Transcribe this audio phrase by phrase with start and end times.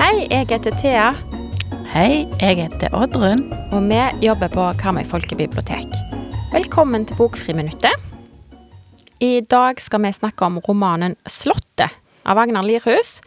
[0.00, 1.14] Hei, jeg heter Thea,
[1.92, 3.52] Hei, jeg heter Oddrun.
[3.72, 5.86] og vi jobber på Karmøy folkebibliotek.
[6.52, 7.92] Velkommen til Bokfriminuttet.
[9.20, 11.94] I dag skal vi snakke om romanen 'Slottet'
[12.24, 13.20] av Agnar Lirhus.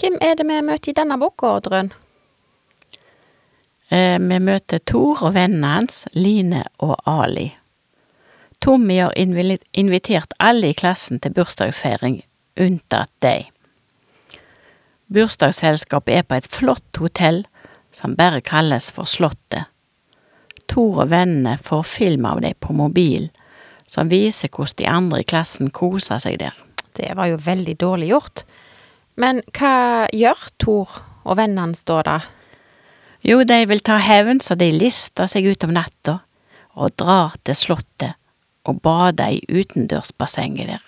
[0.00, 1.92] Hvem er det vi møter i denne boka, Oddrun?
[3.90, 7.50] Eh, vi møter Tor og vennene hans, Line og Ali.
[8.60, 12.20] Tommy har invitert alle i klassen til bursdagsfeiring,
[12.60, 13.48] unntatt deg.
[15.10, 17.42] Bursdagsselskapet er på et flott hotell
[17.90, 19.66] som bare kalles for Slottet.
[20.70, 23.30] Tor og vennene får film av deg på mobil,
[23.90, 26.54] som viser hvordan de andre i klassen koser seg der.
[26.94, 28.44] Det var jo veldig dårlig gjort.
[29.18, 32.20] Men hva gjør Tor og vennene hans da, da?
[33.24, 36.20] Jo, de vil ta hevn, så de lister seg ut om natta
[36.80, 38.16] og drar til slottet
[38.64, 40.84] og bader i utendørsbassenget der.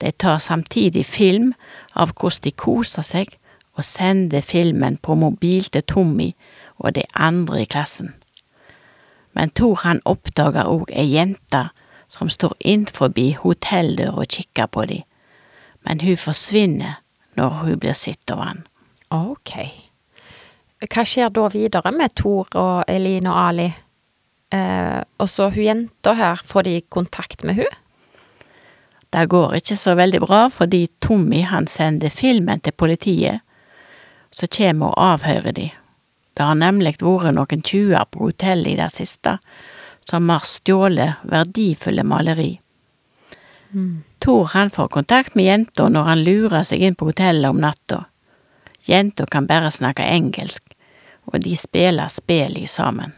[0.00, 1.52] De tar samtidig film
[1.94, 3.34] av hvordan de koser seg,
[3.78, 6.32] og sender filmen på mobil til Tommy
[6.78, 8.14] og de andre i klassen.
[9.32, 11.68] Men Tor han oppdager òg ei jente
[12.10, 15.02] som står innenfor hotelldøra og kikker på de,
[15.86, 16.98] men hun forsvinner
[17.36, 18.66] når hun blir sett av han.
[19.10, 19.87] Ok.
[20.86, 23.68] Hva skjer da videre med Tor og Eline og Ali?
[24.54, 27.78] Eh, og så hun jenta her, får de kontakt med hun?
[29.10, 33.40] Det går ikke så veldig bra, fordi Tommy han sender filmen til politiet,
[34.30, 35.70] så kommer og avhører de.
[36.36, 39.38] Det har nemlig vært noen tjuver på hotellet i det siste,
[40.06, 42.60] som har stjålet verdifulle maleri.
[44.20, 48.04] Tor han får kontakt med jenta når han lurer seg inn på hotellet om natta.
[48.88, 50.62] Jenta kan bare snakke engelsk,
[51.32, 53.12] og de spiller spel i sammen.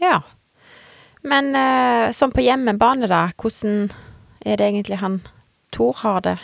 [0.00, 0.20] Ja.
[1.24, 3.88] Men eh, sånn på hjemmebane, da, hvordan
[4.44, 5.22] er det egentlig han
[5.74, 6.36] Tor har det?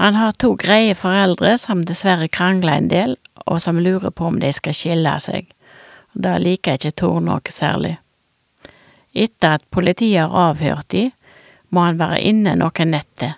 [0.00, 4.38] Han har to greie foreldre som dessverre krangler en del, og som lurer på om
[4.40, 5.50] de skal skille seg.
[6.14, 7.98] Da liker ikke Tor noe særlig.
[9.12, 11.10] Etter at politiet har avhørt de,
[11.68, 13.36] må han være inne noen netter,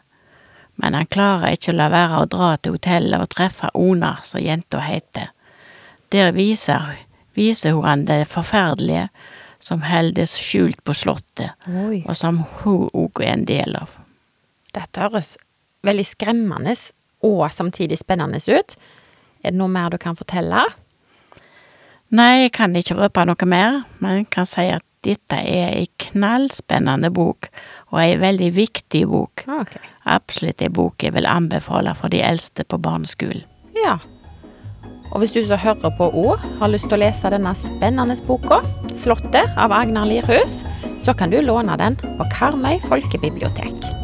[0.78, 4.42] men han klarer ikke å la være å dra til hotellet og treffe Ona, som
[4.42, 5.30] jenta heter.
[6.14, 6.92] Der viser,
[7.34, 9.08] viser hun han det forferdelige
[9.64, 12.04] som holdes skjult på slottet, Oi.
[12.04, 13.96] og som hun òg er en del av.
[14.74, 15.34] Dette høres
[15.86, 16.76] veldig skremmende
[17.24, 18.76] og samtidig spennende ut.
[19.42, 20.62] Er det noe mer du kan fortelle?
[22.14, 25.88] Nei, jeg kan ikke røpe noe mer, men jeg kan si at dette er ei
[26.00, 27.50] knallspennende bok,
[27.92, 29.44] og ei veldig viktig bok.
[29.50, 29.82] Okay.
[30.08, 33.44] Absolutt ei bok jeg vil anbefale for de eldste på barneskolen.
[33.76, 33.98] Ja.
[35.14, 38.62] Og hvis du som hører på òg har lyst til å lese denne spennende boka,
[38.90, 40.64] 'Slottet' av Agnar Lirhus,
[41.00, 44.03] så kan du låne den på Karmøy folkebibliotek.